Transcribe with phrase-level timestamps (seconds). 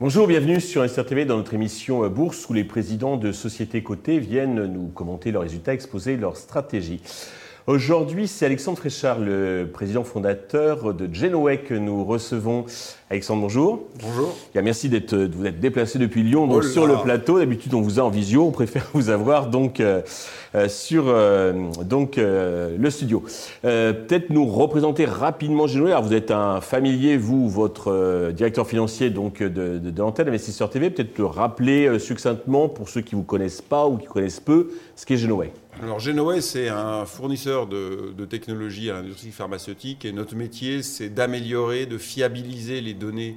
[0.00, 4.64] Bonjour, bienvenue sur SRTV dans notre émission Bourse où les présidents de sociétés cotées viennent
[4.64, 7.02] nous commenter leurs résultats, exposer leurs stratégies.
[7.66, 12.64] Aujourd'hui, c'est Alexandre Fréchard, le président fondateur de Genoa que nous recevons.
[13.10, 13.86] Alexandre, bonjour.
[14.02, 14.34] Bonjour.
[14.54, 17.38] merci d'être, de vous être déplacé depuis Lyon donc, oh sur le plateau.
[17.38, 18.46] D'habitude, on vous a en visio.
[18.46, 20.00] On préfère vous avoir donc euh,
[20.54, 21.52] euh, sur euh,
[21.84, 23.22] donc, le studio.
[23.62, 25.90] peut-être nous représenter rapidement Genoa.
[25.90, 30.70] Alors, vous êtes un familier, vous, votre directeur financier donc, de, de, de l'antenne Investisseur
[30.70, 30.88] TV.
[30.88, 35.04] Peut-être rappeler succinctement, pour ceux qui ne vous connaissent pas ou qui connaissent peu, ce
[35.04, 35.44] qu'est Genoa.
[35.82, 41.08] Alors Genoa, c'est un fournisseur de, de technologies à l'industrie pharmaceutique et notre métier, c'est
[41.08, 43.36] d'améliorer, de fiabiliser les données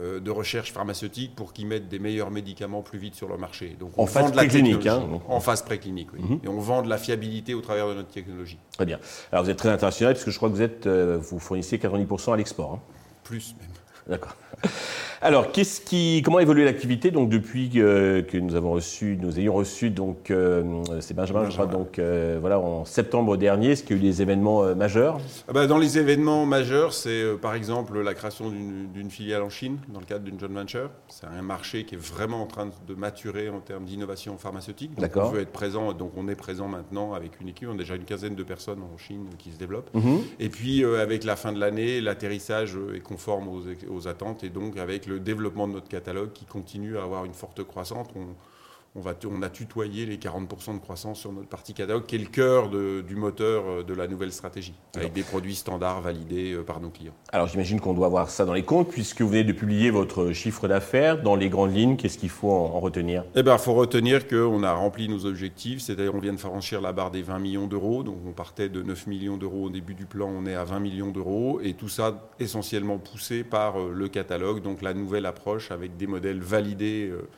[0.00, 3.76] euh, de recherche pharmaceutique pour qu'ils mettent des meilleurs médicaments plus vite sur le marché.
[3.80, 6.20] Donc on en phase préclinique, hein, En phase préclinique, oui.
[6.22, 6.40] Mhm.
[6.44, 8.58] Et on vend de la fiabilité au travers de notre technologie.
[8.76, 8.98] Très bien.
[9.32, 12.32] Alors vous êtes très international puisque je crois que vous, êtes, euh, vous fournissez 90%
[12.32, 12.74] à l'export.
[12.74, 12.80] Hein.
[13.24, 13.68] Plus même.
[14.08, 14.34] D'accord.
[15.20, 19.54] Alors, qu'est-ce qui, comment a évolué l'activité donc depuis que, nous avons reçu, nous ayons
[19.54, 20.62] reçu donc euh,
[21.00, 23.72] c'est Benjamin, je crois donc euh, voilà en septembre dernier.
[23.72, 25.18] Est-ce qu'il y a eu des événements euh, majeurs?
[25.48, 29.78] Ah bah, Dans les événements majeurs, c'est par exemple la création d'une filiale en Chine
[29.88, 30.90] dans le cadre d'une joint venture.
[31.08, 34.92] C'est un marché qui est vraiment en train de maturer en termes d'innovation pharmaceutique.
[34.98, 35.30] D'accord.
[35.30, 37.68] On veut être présent, donc on est présent maintenant avec une équipe.
[37.68, 39.92] On a déjà une quinzaine de personnes en Chine qui se développent.
[39.94, 40.20] Mhm.
[40.38, 44.76] Et puis avec la fin de l'année, l'atterrissage est conforme aux, aux attentes et donc
[44.76, 48.08] avec le développement de notre catalogue qui continue à avoir une forte croissance.
[48.98, 52.18] On, va, on a tutoyé les 40% de croissance sur notre partie catalogue, qui est
[52.18, 56.62] le cœur du moteur euh, de la nouvelle stratégie, avec des produits standards validés euh,
[56.62, 57.14] par nos clients.
[57.32, 60.32] Alors j'imagine qu'on doit voir ça dans les comptes, puisque vous venez de publier votre
[60.32, 61.22] chiffre d'affaires.
[61.22, 63.24] Dans les grandes lignes, qu'est-ce qu'il faut en, retenir?
[63.34, 66.80] Eh bien, il faut retenir qu'on a rempli nos objectifs, c'est-à-dire on vient de franchir
[66.80, 69.94] la barre des 20 millions d'euros, donc on partait de 9 millions d'euros au début
[69.94, 73.92] du plan, on est à 20 millions d'euros, et tout ça essentiellement poussé par euh,
[73.94, 77.08] le catalogue, donc la nouvelle approche avec des modèles validés.
[77.12, 77.28] Euh,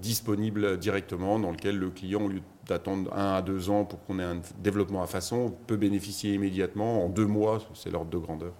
[0.00, 4.18] disponible directement, dans lequel le client, au lieu d'attendre un à deux ans pour qu'on
[4.18, 8.52] ait un développement à façon, peut bénéficier immédiatement, en deux mois, c'est l'ordre de grandeur.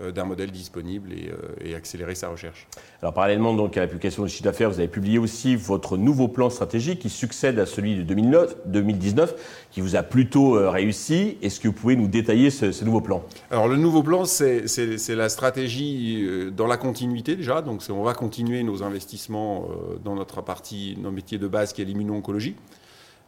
[0.00, 2.66] Euh, d'un modèle disponible euh, et, accélérer sa recherche.
[3.02, 6.28] Alors parallèlement donc à la publication du chiffre d'affaires, vous avez publié aussi votre nouveau
[6.28, 9.34] plan stratégique qui succède à celui de 2009, 2019,
[9.70, 11.36] qui vous a plutôt euh, réussi.
[11.42, 13.22] Est-ce que vous pouvez nous détailler ce, nouveau plan?
[13.50, 14.64] Alors le nouveau plan, c'est
[15.08, 17.60] la stratégie dans la continuité déjà.
[17.60, 19.68] Donc on va continuer nos investissements
[20.02, 22.54] dans notre partie, nos métiers de base qui est l'immuno-oncologie.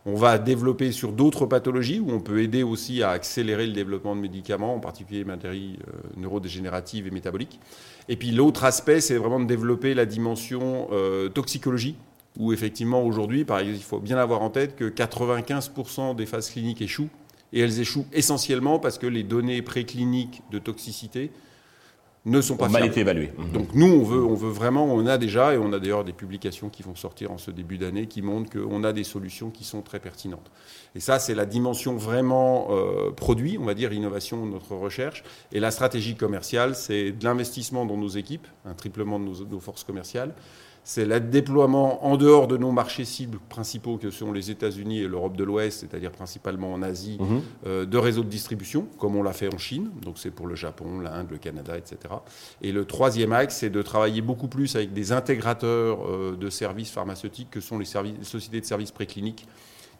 [0.04, 4.16] On va développer sur d'autres pathologies où on peut aider aussi à accélérer le développement
[4.16, 7.60] de médicaments, en particulier matériaux euh, neurodégénératives et métaboliques.
[8.08, 11.94] Et puis l'autre aspect, c'est vraiment de développer la dimension euh, toxicologie,
[12.36, 17.10] où effectivement aujourd'hui, il faut bien avoir en tête que 95% des phases cliniques échouent,
[17.52, 21.30] et elles échouent essentiellement parce que les données précliniques de toxicité
[22.25, 23.33] ne sont pas mal été évalués.
[23.37, 23.53] Mhm.
[23.53, 26.12] Donc nous, on veut, on veut vraiment, on a déjà, et on a d'ailleurs des
[26.12, 29.65] publications qui vont sortir en ce début d'année qui montrent qu'on a des solutions qui
[29.65, 30.50] sont très pertinentes.
[30.94, 35.25] Et ça, c'est la dimension vraiment euh, produit, on va dire innovation de notre recherche.
[35.50, 39.84] Et la stratégie commerciale, c'est de l'investissement dans nos équipes, un triplement de nos forces
[39.84, 40.34] commerciales,
[40.84, 45.09] c'est le déploiement en dehors de nos marchés cibles principaux que sont les États-Unis et
[45.09, 47.41] l'Europe de l'Ouest, c'est-à-dire principalement en Asie, mhm.
[47.66, 50.56] euh, de réseaux de distribution, comme on l'a fait en Chine, donc c'est pour le
[50.56, 52.15] Japon, l'Inde, le Canada, etc.
[52.62, 56.91] Et le troisième axe, c'est de travailler beaucoup plus avec des intégrateurs euh, de services
[56.91, 59.47] pharmaceutiques que sont les, sociétés de services précliniques,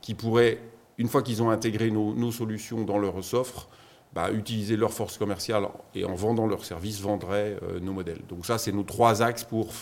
[0.01, 0.59] qui pourraient,
[0.99, 3.69] une fois qu'ils ont intégré nos, solutions dans leur offre,
[4.15, 8.21] bah, utiliser leur force commerciale et en vendant leurs services, vendraient euh, nos modèles.
[8.29, 9.73] Donc ça, c'est nos trois axes pour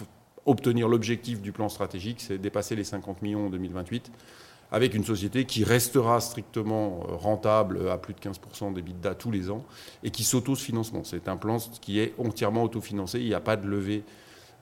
[0.46, 4.10] obtenir l'objectif du plan stratégique, c'est dépasser les 50 millions en 2028,
[4.72, 9.30] avec une société qui restera strictement euh, rentable à plus de 15% des d'EBITDA tous
[9.30, 9.64] les ans
[10.02, 11.02] et qui s'auto-financement.
[11.04, 14.04] C'est un plan qui est entièrement autofinancé, il n'y a pas de levée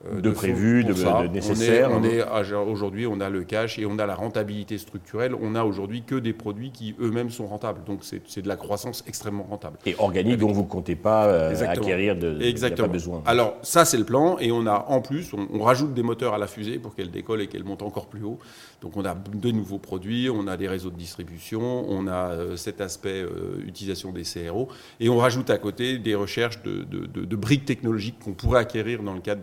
[0.07, 1.89] euh, de, prévu, de, de, nécessaire.
[1.91, 2.23] On est,
[2.53, 5.35] aujourd'hui, on a le cash et on a la rentabilité structurelle.
[5.41, 7.83] On a aujourd'hui que des produits qui eux-mêmes sont rentables.
[7.85, 9.77] Donc c'est de la croissance extrêmement rentable.
[9.85, 12.87] Et organique, dont vous ne comptez pas euh, acquérir de Exactement.
[12.87, 13.21] Pas besoin.
[13.25, 16.37] Alors ça c'est le plan et on a en plus, on, rajoute des moteurs à
[16.37, 18.39] la fusée pour qu'elle décolle et qu'elle monte encore plus haut.
[18.81, 22.55] Donc on a de nouveaux produits, on a des réseaux de distribution, on a euh,
[22.55, 23.25] cet aspect
[23.67, 24.69] utilisation des CRO
[25.01, 29.13] et on rajoute à côté des recherches de, de briques technologiques qu'on pourrait acquérir dans
[29.13, 29.41] le cadre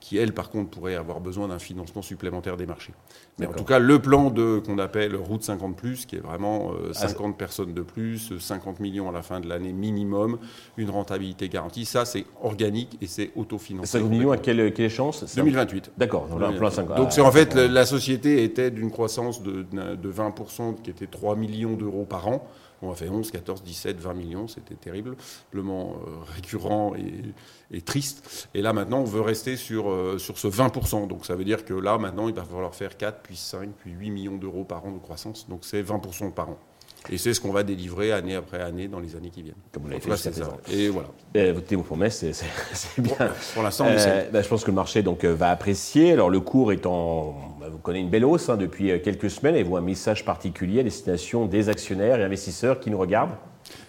[0.00, 2.92] qui, elles, par contre, pourraient avoir besoin d'un financement supplémentaire des marchés.
[3.38, 7.30] Mais en tout cas, le plan de qu'on appelle Route 50+, qui est vraiment 50
[7.34, 10.38] ah, personnes de plus, 50 millions à la fin de l'année minimum,
[10.76, 13.98] une rentabilité garantie, ça, c'est organique et c'est autofinancé.
[13.98, 15.24] 50 millions à quelle, quelle échéance?
[15.36, 15.92] 2028.
[15.96, 16.28] D'accord.
[16.96, 21.34] Donc, c'est en fait, la société était d'une croissance de, de 20%, qui était 3
[21.36, 22.46] millions d'euros par an.
[22.84, 28.48] On a fait 11, 14, 17, 20 millions, c'était terriblement euh, récurrent et, triste.
[28.54, 31.08] Et là, maintenant, on veut rester sur, euh, sur ce 20%.
[31.08, 33.90] Donc ça veut dire que là, maintenant, il va falloir faire 4, puis 5, puis
[33.92, 35.48] 8 millions d'euros par an de croissance.
[35.48, 36.58] Donc c'est 20% par an.
[37.10, 39.54] Et c'est ce qu'on va délivrer année après année dans les années qui viennent.
[39.72, 40.56] Comme vous l'avez fait ça.
[40.72, 41.08] Et voilà.
[41.34, 43.16] Et vos promesses, c'est bien.
[43.52, 46.12] pour l'instant, euh, bah, je pense que le marché donc, va apprécier.
[46.12, 49.56] Alors le cours étant, bah, vous connaissez une belle hausse hein, depuis quelques semaines.
[49.56, 53.36] Et vous un message particulier à destination des actionnaires et investisseurs qui nous regardent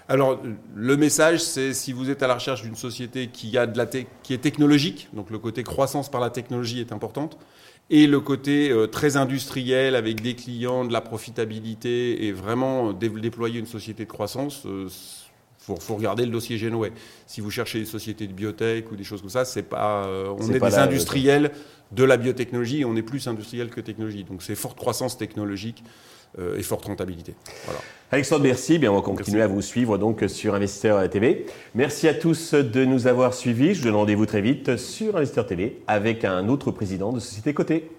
[0.07, 0.39] alors,
[0.75, 3.87] le message, c'est si vous êtes à la recherche d'une société qui, a de la
[3.87, 7.39] qui est technologique, donc le côté croissance par la technologie est importante,
[7.89, 13.59] et le côté euh, très industriel avec des clients, de la profitabilité et vraiment déployer
[13.59, 14.89] une société de croissance, euh,
[15.65, 16.91] faut, regarder le dossier Genoway.
[17.27, 20.33] Si vous cherchez des sociétés de biotech ou des choses comme ça, c'est pas, euh,
[20.37, 21.51] on est, des industriels
[21.91, 24.23] de la biotechnologie et on est plus industriel que technologie.
[24.23, 25.83] Donc c'est forte croissance technologique.
[26.37, 27.33] Euh, et forte rentabilité.
[27.63, 27.79] Voilà.
[28.11, 28.77] Alexandre, merci.
[28.77, 31.45] Bien, on va continuer à vous suivre donc sur Investisseur TV.
[31.75, 33.73] Merci à tous de nous avoir suivis.
[33.73, 37.53] Je vous donne rendez-vous très vite sur Investisseur TV avec un autre président de société
[37.53, 37.89] cotée.